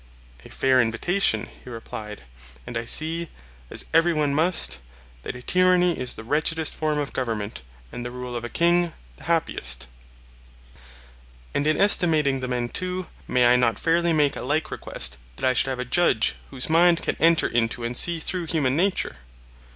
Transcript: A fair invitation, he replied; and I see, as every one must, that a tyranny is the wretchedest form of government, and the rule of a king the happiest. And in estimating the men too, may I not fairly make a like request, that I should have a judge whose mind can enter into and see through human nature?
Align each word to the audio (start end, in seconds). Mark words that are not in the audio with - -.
A 0.43 0.49
fair 0.49 0.81
invitation, 0.81 1.47
he 1.63 1.69
replied; 1.69 2.23
and 2.65 2.75
I 2.75 2.85
see, 2.85 3.29
as 3.69 3.85
every 3.93 4.13
one 4.15 4.33
must, 4.33 4.79
that 5.21 5.35
a 5.35 5.43
tyranny 5.43 5.95
is 5.99 6.15
the 6.15 6.23
wretchedest 6.23 6.73
form 6.73 6.97
of 6.97 7.13
government, 7.13 7.61
and 7.91 8.03
the 8.03 8.09
rule 8.09 8.35
of 8.35 8.43
a 8.43 8.49
king 8.49 8.93
the 9.17 9.25
happiest. 9.25 9.85
And 11.53 11.67
in 11.67 11.79
estimating 11.79 12.39
the 12.39 12.47
men 12.47 12.69
too, 12.69 13.09
may 13.27 13.45
I 13.45 13.57
not 13.57 13.77
fairly 13.77 14.11
make 14.11 14.35
a 14.35 14.41
like 14.41 14.71
request, 14.71 15.19
that 15.35 15.45
I 15.47 15.53
should 15.53 15.67
have 15.67 15.77
a 15.77 15.85
judge 15.85 16.33
whose 16.49 16.67
mind 16.67 17.03
can 17.03 17.15
enter 17.19 17.45
into 17.47 17.83
and 17.83 17.95
see 17.95 18.19
through 18.19 18.47
human 18.47 18.75
nature? 18.75 19.17